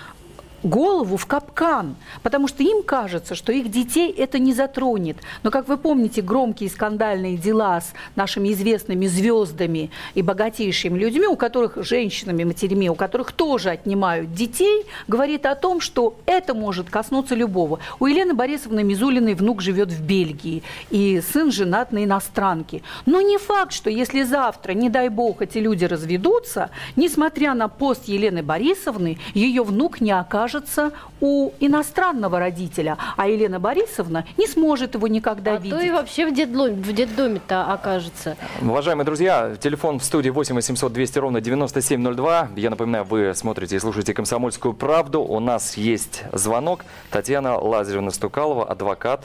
[0.67, 5.19] голову в капкан, потому что им кажется, что их детей это не затронет.
[5.43, 11.37] Но, как вы помните, громкие скандальные дела с нашими известными звездами и богатейшими людьми, у
[11.37, 17.35] которых, женщинами, матерями, у которых тоже отнимают детей, говорит о том, что это может коснуться
[17.35, 17.79] любого.
[18.01, 22.83] У Елены Борисовны Мизулиной внук живет в Бельгии, и сын женат на иностранке.
[23.07, 28.09] Но не факт, что если завтра, не дай бог, эти люди разведутся, несмотря на пост
[28.09, 34.95] Елены Борисовны, ее внук не окажется окажется у иностранного родителя, а Елена Борисовна не сможет
[34.95, 35.79] его никогда а видеть.
[35.79, 38.37] то и вообще в, детдоме, в детдоме-то окажется.
[38.61, 42.49] Уважаемые друзья, телефон в студии 8 800 200 ровно 9702.
[42.57, 45.23] Я напоминаю, вы смотрите и слушаете «Комсомольскую правду».
[45.23, 46.85] У нас есть звонок.
[47.11, 49.25] Татьяна Лазаревна Стукалова, адвокат.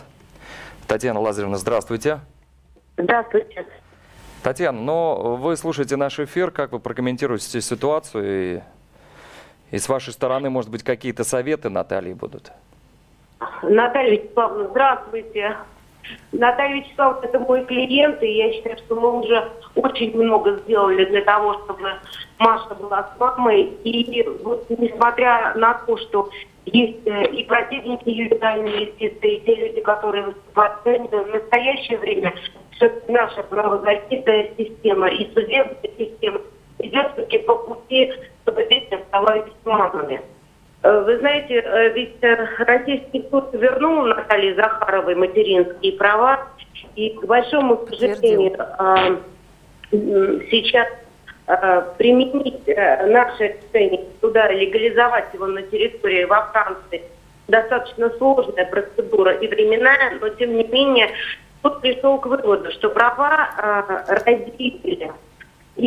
[0.87, 2.19] Татьяна Лазаревна, здравствуйте.
[2.97, 3.65] Здравствуйте.
[4.43, 8.23] Татьяна, но вы слушаете наш эфир, как вы прокомментируете ситуацию
[8.57, 8.61] и
[9.71, 12.51] и с вашей стороны, может быть, какие-то советы Натальи будут?
[13.63, 15.55] Наталья Вячеславовна, здравствуйте.
[16.31, 21.21] Наталья Вячеславовна, это мой клиент, и я считаю, что мы уже очень много сделали для
[21.21, 21.89] того, чтобы
[22.37, 23.63] Маша была с мамой.
[23.83, 26.29] И вот несмотря на то, что
[26.65, 32.33] есть э, и противники ювенальной юстиции, и те люди, которые выступают в настоящее время,
[33.07, 36.41] наша правозащитная система и судебная система
[36.81, 38.11] идет все-таки по пути
[38.43, 40.21] чтобы дети оставались мамами.
[40.83, 46.47] Э, вы знаете, э, ведь э, Российский суд вернул Наталье Захаровой материнские права,
[46.95, 48.57] и, к большому сожалению,
[50.49, 50.87] сейчас
[51.97, 57.01] применить наше решение туда, легализовать его на территории во Франции,
[57.47, 61.11] достаточно сложная процедура и временная, но тем не менее
[61.61, 63.49] суд пришел к выводу, что права
[64.07, 65.13] родителя–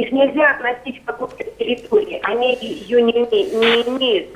[0.02, 2.20] их нельзя относить к какой-то территории.
[2.24, 4.28] Они ее не, не имеют.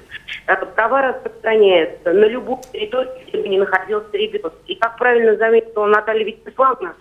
[0.46, 4.54] Э, права распространяются на любую территорию, где бы не находился ребенок.
[4.66, 6.94] И, как правильно заметила Наталья Вячеславовна,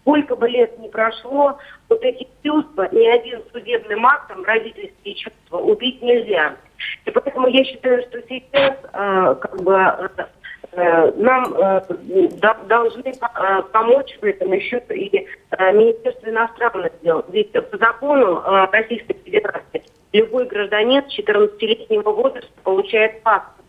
[0.00, 6.02] сколько бы лет ни прошло, вот эти чувства, ни один судебным актом родительские чувства убить
[6.02, 6.56] нельзя.
[7.06, 10.26] И поэтому я считаю, что сейчас э, как бы э, Э,
[10.76, 11.80] нам э,
[12.66, 15.26] должны э, помочь в этом еще и
[15.72, 17.24] Министерство иностранных дел.
[17.28, 19.82] Ведь по закону Российской Федерации
[20.12, 23.64] любой гражданин с 14-летнего возраста получает паспорт.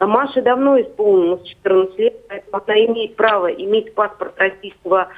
[0.00, 5.08] Маше давно исполнилось 14 лет, поэтому она имеет право иметь паспорт российского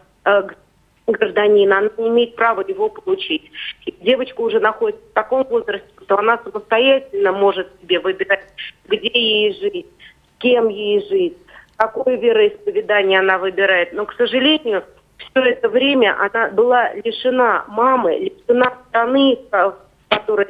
[1.12, 3.50] гражданина, она не имеет права его получить.
[4.00, 8.46] Девочка уже находится в таком возрасте, что она самостоятельно может себе выбирать,
[8.86, 9.86] где ей жить
[10.38, 11.36] кем ей жить,
[11.76, 13.92] какое вероисповедание она выбирает.
[13.92, 14.84] Но, к сожалению,
[15.18, 19.76] все это время она была лишена мамы, лишена страны, в
[20.08, 20.46] которой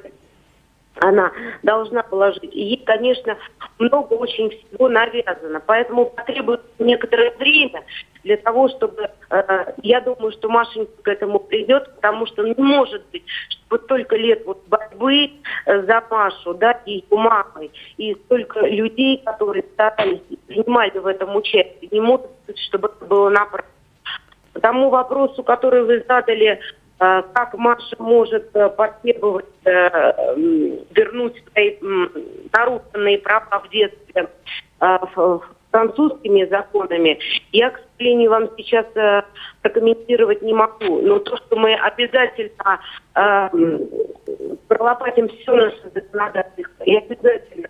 [1.01, 1.33] она
[1.63, 2.55] должна положить.
[2.55, 3.37] И конечно,
[3.79, 5.61] много очень всего навязано.
[5.67, 7.85] Поэтому потребуется некоторое время
[8.25, 9.11] для того, чтобы...
[9.31, 14.17] Э, я думаю, что Машенька к этому придет, потому что не может быть, чтобы только
[14.17, 15.31] лет вот борьбы
[15.67, 21.37] э, за Машу, да, и ее мамой, и столько людей, которые старались принимали в этом
[21.37, 23.71] участие, не может быть, чтобы это было напрасно.
[24.53, 26.61] По тому вопросу, который вы задали,
[26.99, 30.35] как Маша может э, потребовать э,
[30.91, 31.77] вернуть свои
[32.53, 34.29] нарушенные права в детстве
[35.71, 37.19] французскими законами,
[37.53, 39.23] я, к сожалению, вам сейчас э,
[39.63, 41.01] прокомментировать не могу.
[41.03, 42.81] Но то, что мы обязательно
[43.15, 43.49] э,
[44.69, 47.69] пролопатим все наше законодательство и обязательно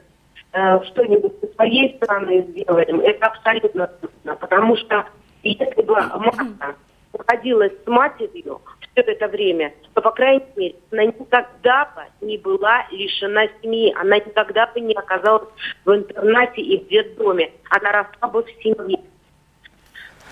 [0.52, 4.36] э, что-нибудь со своей стороны сделаем, это абсолютно точно.
[4.36, 5.04] Потому что
[5.42, 6.74] если бы Маша
[7.12, 8.60] находилась с матерью
[9.02, 14.16] все это время, то, по крайней мере, она никогда бы не была лишена семьи, она
[14.16, 15.48] никогда бы не оказалась
[15.84, 18.98] в интернате и в детдоме, она росла бы в семье.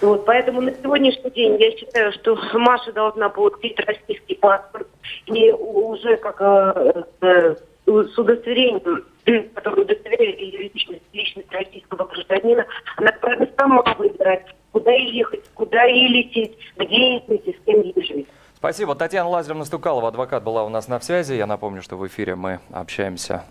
[0.00, 4.88] Вот, поэтому на сегодняшний день я считаю, что Маша должна получить российский паспорт
[5.26, 7.54] и уже как э, э,
[7.86, 9.04] с удостоверением,
[9.54, 15.84] которое удостоверяет ее личность, личность российского гражданина, она правда сама выбирать, куда ей ехать, куда
[15.84, 18.28] ей лететь, где ей жить и с кем ей жить.
[18.56, 18.94] Спасибо.
[18.94, 21.34] Татьяна Лазаревна Стукалова, адвокат, была у нас на связи.
[21.34, 23.44] Я напомню, что в эфире мы общаемся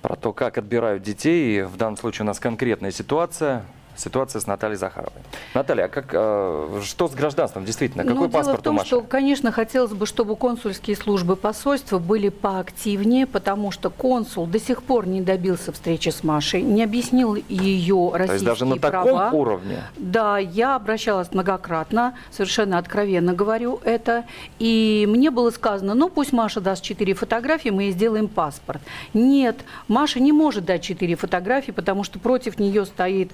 [0.00, 1.58] про то, как отбирают детей.
[1.58, 3.64] И в данном случае у нас конкретная ситуация
[3.98, 5.20] ситуация с Натальей Захаровой.
[5.54, 8.04] Наталья, а как, э, что с гражданством действительно?
[8.04, 8.86] Ну, Какой дело паспорт в том, у Маши?
[8.86, 14.82] что, конечно, хотелось бы, чтобы консульские службы посольства были поактивнее, потому что консул до сих
[14.82, 19.04] пор не добился встречи с Машей, не объяснил ее российские То есть даже на права.
[19.24, 19.82] таком уровне?
[19.96, 24.24] Да, я обращалась многократно, совершенно откровенно говорю это,
[24.58, 28.80] и мне было сказано, ну пусть Маша даст четыре фотографии, мы ей сделаем паспорт.
[29.12, 29.56] Нет,
[29.88, 33.32] Маша не может дать четыре фотографии, потому что против нее стоит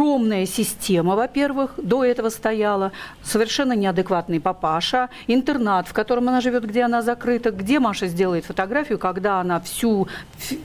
[0.00, 2.90] огромная система, во-первых, до этого стояла,
[3.22, 8.98] совершенно неадекватный папаша, интернат, в котором она живет, где она закрыта, где Маша сделает фотографию,
[8.98, 10.08] когда она всю,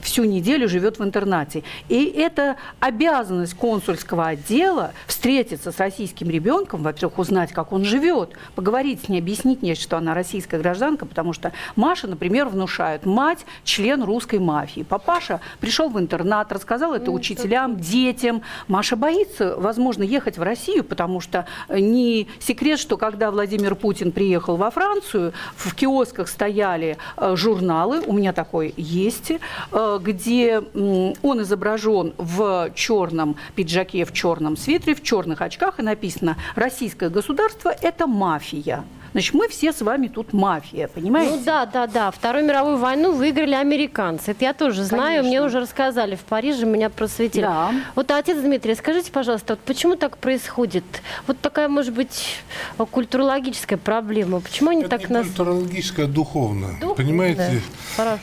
[0.00, 1.64] всю неделю живет в интернате.
[1.90, 9.04] И это обязанность консульского отдела встретиться с российским ребенком, во-первых, узнать, как он живет, поговорить
[9.04, 14.02] с ней, объяснить ей, что она российская гражданка, потому что Маша, например, внушает, мать член
[14.02, 14.80] русской мафии.
[14.82, 18.40] Папаша пришел в интернат, рассказал это учителям, детям.
[18.66, 24.56] Маша боится, возможно, ехать в Россию, потому что не секрет, что когда Владимир Путин приехал
[24.56, 32.14] во Францию, в киосках стояли э, журналы, у меня такой есть, э, где он изображен
[32.18, 38.84] в черном пиджаке, в черном свитере, в черных очках, и написано «Российское государство– это мафия».
[39.16, 41.36] Значит, мы все с вами тут мафия, понимаете?
[41.36, 42.10] Ну да, да, да.
[42.10, 44.32] Вторую мировую войну выиграли американцы.
[44.32, 45.22] Это я тоже знаю.
[45.22, 45.28] Конечно.
[45.28, 47.40] Мне уже рассказали в Париже, меня просветили.
[47.40, 47.72] Да.
[47.94, 50.84] Вот, отец Дмитрий, скажите, пожалуйста, вот почему так происходит?
[51.26, 52.42] Вот такая, может быть,
[52.90, 54.40] культурологическая проблема.
[54.40, 55.26] Почему они Это так не нас...
[55.28, 56.74] культурологическое, а духовное.
[56.74, 56.94] Духовное?
[56.96, 57.62] Понимаете,
[57.96, 58.20] Хорошо.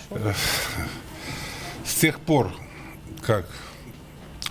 [1.83, 2.51] с тех пор,
[3.25, 3.47] как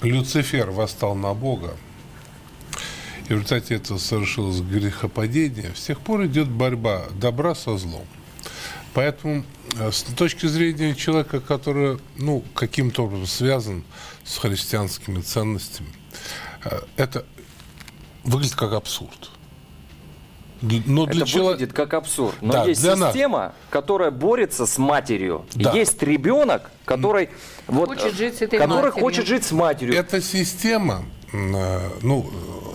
[0.02, 1.76] Люцифер восстал на Бога,
[3.28, 8.06] и в результате этого совершилось грехопадение, с тех пор идет борьба добра со злом.
[8.94, 9.44] Поэтому
[9.78, 13.85] э, с точки зрения человека, который ну, каким-то образом связан
[14.24, 15.88] с христианскими ценностями,
[16.64, 17.24] э, это
[18.24, 19.30] выглядит как абсурд.
[20.61, 21.52] Но для Это человека...
[21.54, 22.37] выглядит как абсурд.
[22.40, 23.12] Но Да, есть для нас.
[23.12, 25.44] система, которая борется с матерью.
[25.54, 25.72] Да.
[25.72, 27.30] Есть ребенок, который,
[27.66, 29.02] вот, Хочет жить с этой который матерью.
[29.02, 29.94] хочет жить с матерью.
[29.96, 32.27] Эта система, ну,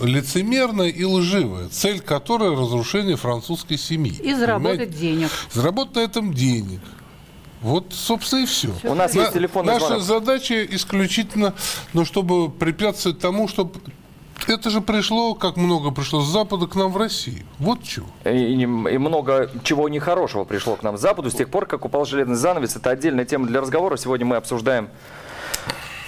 [0.02, 4.12] э, лицемерная и лживая, цель которой разрушение французской семьи.
[4.22, 4.98] И заработать Понимаете?
[4.98, 5.30] денег.
[5.52, 6.80] Заработать на этом денег.
[7.60, 8.68] Вот, собственно, и все.
[8.84, 10.02] У нас есть телефонный Наша звонок.
[10.04, 11.54] задача исключительно,
[11.92, 13.80] ну, чтобы препятствовать тому, чтобы
[14.46, 17.42] это же пришло, как много пришло с Запада к нам в Россию.
[17.58, 18.06] Вот чего.
[18.24, 21.84] И, и- и много чего нехорошего пришло к нам с Западу с тех пор, как
[21.84, 22.76] упал железный занавес.
[22.76, 23.96] Это отдельная тема для разговора.
[23.96, 24.88] Сегодня мы обсуждаем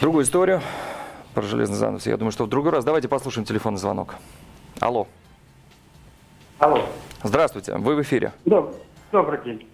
[0.00, 0.62] другую историю
[1.34, 2.06] про железный занавес.
[2.06, 2.84] Я думаю, что в другой раз.
[2.84, 4.16] Давайте послушаем телефонный звонок.
[4.80, 5.06] Алло.
[6.58, 6.82] Алло.
[7.22, 7.74] Здравствуйте.
[7.76, 8.32] Вы в эфире.
[8.44, 8.74] Доб-
[9.12, 9.68] Добрый день.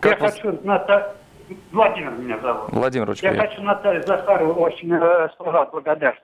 [0.00, 1.16] Как я вас- хочу Ната...
[1.72, 2.70] Владимир меня зовут.
[2.72, 3.50] Владимир, очень Я приятно.
[3.50, 6.20] хочу Наталье Захарову очень э, слова благодарность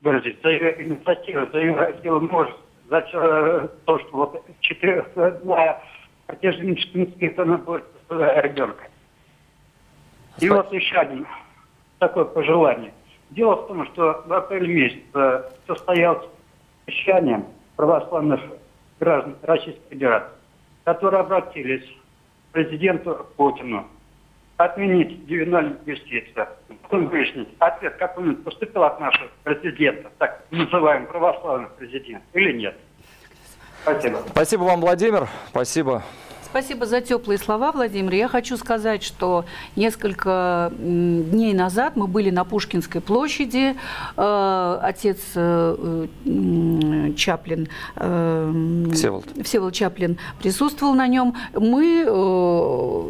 [0.00, 5.40] выразить за ее инициативу, за ее силу мужества, за э, то, что вот четырех э,
[5.42, 5.80] на
[6.28, 8.84] протяжении 14 лет она будет э, ребенка.
[10.38, 11.26] И вот еще один
[11.98, 12.92] такое пожелание.
[13.30, 16.26] Дело в том, что в апреле месяце состоялось
[16.86, 17.44] совещание
[17.76, 18.40] православных
[18.98, 20.30] граждан Российской Федерации,
[20.84, 23.86] которые обратились к президенту Путину
[24.56, 26.48] отменить ювенальную юстицию.
[26.82, 32.76] Потом выяснить ответ, как он поступил от нашего президента, так называемый православный президент, или нет.
[33.82, 34.18] Спасибо.
[34.30, 35.28] Спасибо вам, Владимир.
[35.50, 36.02] Спасибо
[36.50, 38.14] Спасибо за теплые слова, Владимир.
[38.14, 39.44] Я хочу сказать, что
[39.76, 43.76] несколько дней назад мы были на Пушкинской площади.
[44.16, 46.06] Э, отец э,
[47.16, 49.26] Чаплин, э, Всеволод.
[49.44, 51.36] Всеволод Чаплин присутствовал на нем.
[51.52, 52.06] Мы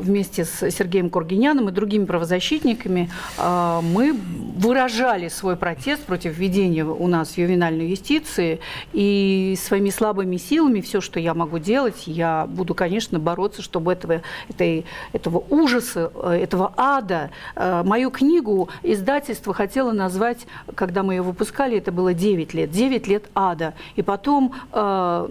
[0.03, 3.09] вместе с Сергеем Кургиняном и другими правозащитниками
[3.39, 4.17] мы
[4.57, 8.59] выражали свой протест против введения у нас ювенальной юстиции.
[8.93, 14.23] И своими слабыми силами все, что я могу делать, я буду, конечно, бороться, чтобы этого,
[14.49, 21.23] этой, этого ужаса, э, этого ада, э, мою книгу издательство хотело назвать, когда мы ее
[21.23, 23.75] выпускали, это было 9 лет, 9 лет ада.
[23.97, 25.29] И потом э,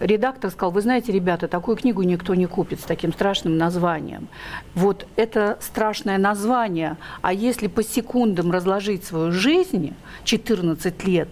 [0.00, 4.28] редактор сказал, вы знаете, ребята, такую книгу никто не купит с таким страшным названием.
[4.74, 11.28] Вот это страшное название, а если по секундам разложить свою жизнь, 14 лет,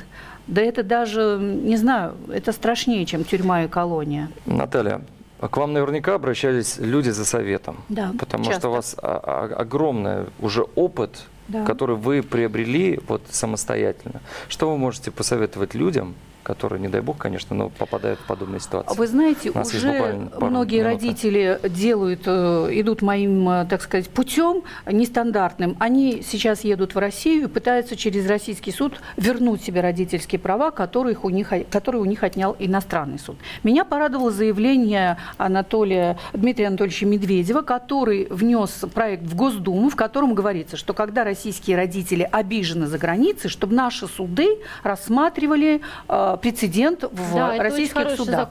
[0.46, 4.28] да это даже, не знаю, это страшнее, чем тюрьма и колония.
[4.46, 5.00] Наталья,
[5.43, 7.82] а к вам наверняка обращались люди за советом.
[7.88, 8.61] Да, Потому часто.
[8.61, 11.64] что у вас огромный уже опыт, да.
[11.64, 14.20] который вы приобрели вот самостоятельно.
[14.49, 18.97] Что вы можете посоветовать людям, которые, не дай бог, конечно, но попадают в подобные ситуации.
[18.97, 20.93] Вы знаете, уже многие минут.
[20.93, 25.76] родители делают, э, идут моим, э, так сказать, путем нестандартным.
[25.78, 31.16] Они сейчас едут в Россию и пытаются через российский суд вернуть себе родительские права, которые
[31.22, 33.36] у них, которые у них отнял иностранный суд.
[33.62, 40.76] Меня порадовало заявление Анатолия, Дмитрия Анатольевича Медведева, который внес проект в Госдуму, в котором говорится,
[40.76, 47.56] что когда российские родители обижены за границей, чтобы наши суды рассматривали э, прецедент в да,
[47.58, 48.48] российских судах.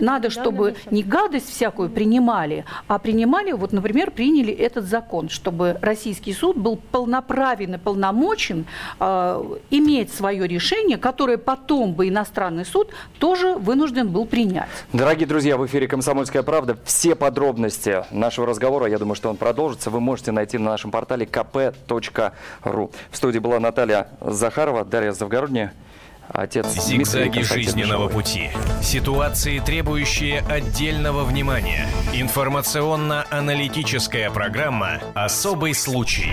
[0.00, 6.32] Надо, чтобы не гадость всякую принимали, а принимали, вот, например, приняли этот закон, чтобы российский
[6.32, 8.66] суд был полноправен и полномочен
[9.00, 14.68] э, иметь свое решение, которое потом бы иностранный суд тоже вынужден был принять.
[14.92, 16.76] Дорогие друзья, в эфире «Комсомольская правда».
[16.84, 21.26] Все подробности нашего разговора, я думаю, что он продолжится, вы можете найти на нашем портале
[21.26, 22.90] kp.ru.
[23.10, 25.72] В студии была Наталья Захарова, Дарья Завгородняя
[26.28, 28.50] отец Зигзаги жизненного пути.
[28.82, 31.86] Ситуации, требующие отдельного внимания.
[32.12, 36.32] Информационно-аналитическая программа «Особый случай».